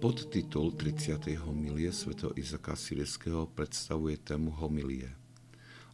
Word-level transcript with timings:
Podtitul 0.00 0.72
30. 0.72 1.28
homilie 1.44 1.92
sv. 1.92 2.16
Izaka 2.32 2.72
Sireského 2.72 3.44
predstavuje 3.52 4.16
tému 4.16 4.48
homilie 4.56 5.12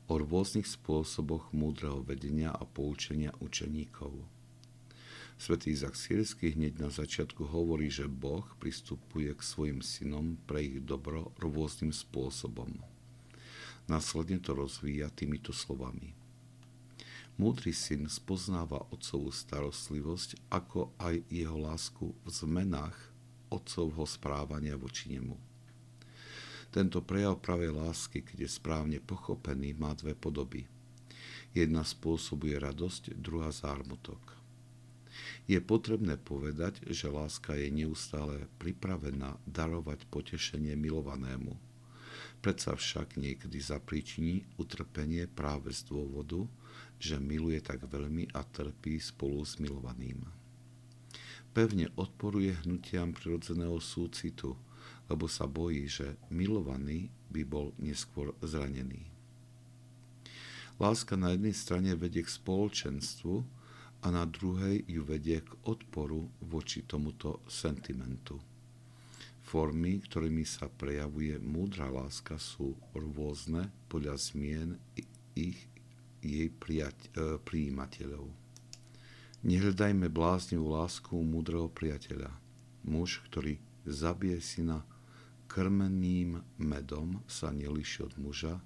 o 0.06 0.22
rôznych 0.22 0.62
spôsoboch 0.62 1.50
múdreho 1.50 2.06
vedenia 2.06 2.54
a 2.54 2.62
poučenia 2.62 3.34
učeníkov. 3.42 4.14
Svetý 5.34 5.74
Izak 5.74 5.98
Sireský 5.98 6.54
hneď 6.54 6.78
na 6.78 6.94
začiatku 6.94 7.50
hovorí, 7.50 7.90
že 7.90 8.06
Boh 8.06 8.46
pristupuje 8.62 9.34
k 9.34 9.42
svojim 9.42 9.82
synom 9.82 10.38
pre 10.46 10.62
ich 10.62 10.86
dobro 10.86 11.34
rôznym 11.42 11.90
spôsobom. 11.90 12.78
Následne 13.90 14.38
to 14.38 14.54
rozvíja 14.54 15.10
týmito 15.10 15.50
slovami. 15.50 16.14
Múdry 17.42 17.74
syn 17.74 18.06
spoznáva 18.06 18.86
otcovú 18.94 19.34
starostlivosť, 19.34 20.46
ako 20.54 20.94
aj 21.02 21.26
jeho 21.26 21.58
lásku 21.58 22.14
v 22.22 22.28
zmenách 22.30 23.15
otcovho 23.50 24.04
správania 24.04 24.74
voči 24.74 25.14
nemu. 25.14 25.36
Tento 26.76 27.00
prejav 27.00 27.40
pravej 27.40 27.72
lásky, 27.72 28.20
keď 28.20 28.44
je 28.44 28.50
správne 28.50 28.98
pochopený, 29.00 29.72
má 29.78 29.96
dve 29.96 30.12
podoby. 30.12 30.68
Jedna 31.56 31.80
spôsobuje 31.80 32.52
radosť, 32.60 33.16
druhá 33.16 33.48
zármutok. 33.48 34.20
Je 35.48 35.56
potrebné 35.62 36.20
povedať, 36.20 36.84
že 36.92 37.08
láska 37.08 37.56
je 37.56 37.72
neustále 37.72 38.44
pripravená 38.60 39.40
darovať 39.48 40.04
potešenie 40.12 40.76
milovanému. 40.76 41.56
Predsa 42.44 42.76
však 42.76 43.16
niekedy 43.16 43.56
zapričiní 43.56 44.44
utrpenie 44.60 45.24
práve 45.24 45.72
z 45.72 45.88
dôvodu, 45.88 46.44
že 47.00 47.16
miluje 47.16 47.64
tak 47.64 47.88
veľmi 47.88 48.36
a 48.36 48.44
trpí 48.44 49.00
spolu 49.00 49.40
s 49.40 49.56
milovaným 49.56 50.45
pevne 51.56 51.88
odporuje 51.96 52.52
hnutiam 52.68 53.16
prirodzeného 53.16 53.80
súcitu, 53.80 54.52
lebo 55.08 55.24
sa 55.24 55.48
bojí, 55.48 55.88
že 55.88 56.20
milovaný 56.28 57.08
by 57.32 57.48
bol 57.48 57.72
neskôr 57.80 58.36
zranený. 58.44 59.00
Láska 60.76 61.16
na 61.16 61.32
jednej 61.32 61.56
strane 61.56 61.96
vedie 61.96 62.20
k 62.20 62.28
spoločenstvu 62.28 63.40
a 64.04 64.06
na 64.12 64.28
druhej 64.28 64.84
ju 64.84 65.00
vedie 65.08 65.40
k 65.40 65.48
odporu 65.64 66.28
voči 66.44 66.84
tomuto 66.84 67.40
sentimentu. 67.48 68.36
Formy, 69.40 70.04
ktorými 70.04 70.44
sa 70.44 70.68
prejavuje 70.68 71.40
múdra 71.40 71.88
láska, 71.88 72.36
sú 72.36 72.76
rôzne 72.92 73.72
podľa 73.88 74.20
zmien 74.20 74.76
ich 75.32 75.56
jej 76.20 76.52
prijať, 76.52 76.98
e, 77.16 77.40
prijímateľov. 77.40 78.45
Nehľadajme 79.46 80.10
bláznivú 80.10 80.74
lásku 80.74 81.14
múdreho 81.22 81.70
priateľa. 81.70 82.34
Muž, 82.82 83.22
ktorý 83.30 83.62
zabije 83.86 84.42
syna 84.42 84.82
krmeným 85.46 86.42
medom, 86.58 87.22
sa 87.30 87.54
nelíši 87.54 88.10
od 88.10 88.14
muža, 88.18 88.58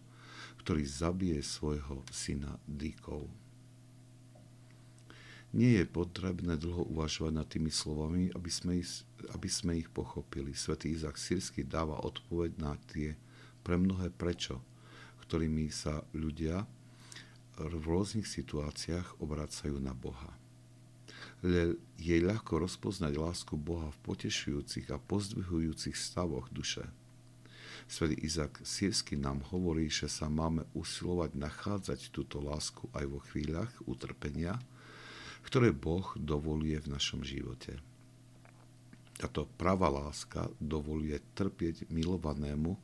ktorý 0.64 0.80
zabije 0.88 1.44
svojho 1.44 2.00
syna 2.08 2.56
dýkou. 2.64 3.28
Nie 5.52 5.84
je 5.84 5.92
potrebné 5.92 6.56
dlho 6.56 6.88
uvažovať 6.88 7.32
nad 7.36 7.44
tými 7.44 7.68
slovami, 7.68 8.32
aby 8.32 8.48
sme, 8.48 8.80
ich, 8.80 9.04
aby 9.36 9.52
sme 9.52 9.84
ich 9.84 9.92
pochopili. 9.92 10.56
Svetý 10.56 10.96
Izak 10.96 11.20
Sírsky 11.20 11.60
dáva 11.60 12.00
odpoveď 12.00 12.56
na 12.56 12.80
tie 12.88 13.20
pre 13.60 13.76
mnohé 13.76 14.08
prečo, 14.08 14.64
ktorými 15.28 15.68
sa 15.68 16.00
ľudia 16.16 16.64
v 17.60 17.84
rôznych 17.84 18.24
situáciách 18.24 19.20
obracajú 19.20 19.76
na 19.76 19.92
Boha 19.92 20.39
je 21.40 22.16
ľahko 22.20 22.60
rozpoznať 22.60 23.16
lásku 23.16 23.56
Boha 23.56 23.88
v 23.88 23.98
potešujúcich 24.04 24.92
a 24.92 25.00
pozdvihujúcich 25.00 25.96
stavoch 25.96 26.52
duše. 26.52 26.84
Svetý 27.88 28.22
Izak 28.22 28.60
Sirsky 28.62 29.18
nám 29.18 29.42
hovorí, 29.50 29.90
že 29.90 30.06
sa 30.06 30.30
máme 30.30 30.68
usilovať 30.76 31.34
nachádzať 31.34 32.12
túto 32.12 32.38
lásku 32.38 32.86
aj 32.94 33.04
vo 33.08 33.18
chvíľach 33.32 33.72
utrpenia, 33.88 34.60
ktoré 35.42 35.72
Boh 35.72 36.06
dovoluje 36.14 36.76
v 36.78 36.92
našom 36.92 37.24
živote. 37.24 37.80
Táto 39.16 39.48
pravá 39.58 39.88
láska 39.88 40.48
dovoluje 40.60 41.16
trpieť 41.34 41.88
milovanému 41.88 42.76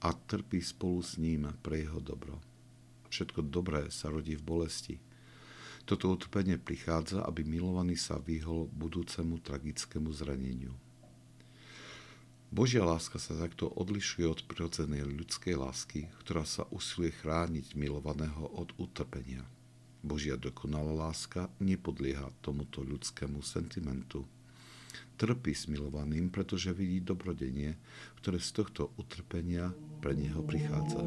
a 0.00 0.12
trpí 0.12 0.60
spolu 0.64 1.00
s 1.04 1.20
ním 1.20 1.48
pre 1.60 1.84
jeho 1.84 2.00
dobro. 2.00 2.40
Všetko 3.08 3.40
dobré 3.46 3.88
sa 3.92 4.08
rodí 4.12 4.36
v 4.36 4.44
bolesti– 4.44 4.96
toto 5.88 6.12
utrpenie 6.12 6.60
prichádza, 6.60 7.24
aby 7.24 7.48
milovaný 7.48 7.96
sa 7.96 8.20
vyhol 8.20 8.68
budúcemu 8.76 9.40
tragickému 9.40 10.12
zraneniu. 10.12 10.76
Božia 12.52 12.84
láska 12.84 13.16
sa 13.16 13.32
takto 13.36 13.72
odlišuje 13.72 14.24
od 14.28 14.40
prirodzenej 14.44 15.04
ľudskej 15.04 15.56
lásky, 15.56 16.12
ktorá 16.24 16.44
sa 16.44 16.68
usiluje 16.68 17.16
chrániť 17.24 17.72
milovaného 17.72 18.52
od 18.52 18.72
utrpenia. 18.76 19.44
Božia 20.04 20.36
dokonalá 20.36 21.08
láska 21.08 21.48
nepodlieha 21.60 22.28
tomuto 22.44 22.84
ľudskému 22.84 23.40
sentimentu. 23.40 24.28
Trpí 25.16 25.52
s 25.52 25.68
milovaným, 25.68 26.30
pretože 26.30 26.72
vidí 26.72 27.00
dobrodenie, 27.04 27.76
ktoré 28.20 28.38
z 28.40 28.60
tohto 28.60 28.94
utrpenia 29.00 29.72
pre 30.00 30.14
neho 30.14 30.40
prichádza. 30.44 31.00